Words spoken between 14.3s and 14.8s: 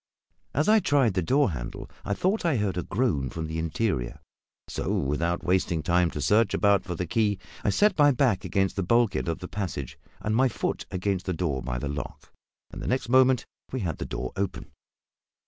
open.